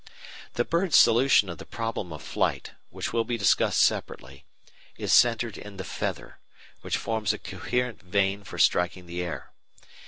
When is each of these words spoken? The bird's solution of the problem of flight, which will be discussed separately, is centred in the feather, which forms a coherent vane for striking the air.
The 0.53 0.65
bird's 0.65 0.97
solution 0.97 1.47
of 1.47 1.59
the 1.59 1.63
problem 1.67 2.11
of 2.11 2.23
flight, 2.23 2.71
which 2.89 3.13
will 3.13 3.23
be 3.23 3.37
discussed 3.37 3.79
separately, 3.83 4.45
is 4.97 5.13
centred 5.13 5.59
in 5.59 5.77
the 5.77 5.83
feather, 5.83 6.39
which 6.81 6.97
forms 6.97 7.33
a 7.33 7.37
coherent 7.37 8.01
vane 8.01 8.43
for 8.43 8.57
striking 8.57 9.05
the 9.05 9.21
air. 9.21 9.51